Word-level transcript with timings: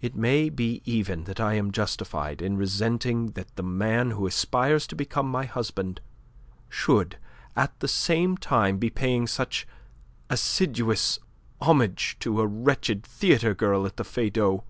It 0.00 0.14
may 0.14 0.48
be 0.48 0.80
even 0.86 1.24
that 1.24 1.38
I 1.38 1.52
am 1.52 1.70
justified 1.70 2.40
in 2.40 2.56
resenting 2.56 3.32
that 3.32 3.56
the 3.56 3.62
man 3.62 4.12
who 4.12 4.26
aspires 4.26 4.86
to 4.86 4.96
become 4.96 5.28
my 5.28 5.44
husband 5.44 6.00
should 6.70 7.18
at 7.54 7.78
the 7.80 7.86
same 7.86 8.38
time 8.38 8.78
be 8.78 8.88
paying 8.88 9.26
such 9.26 9.66
assiduous 10.30 11.18
homage 11.60 12.16
to 12.20 12.40
a 12.40 12.46
wretched 12.46 13.02
theatre 13.04 13.54
girl 13.54 13.84
at 13.84 13.98
the 13.98 14.04
Feydau." 14.04 14.64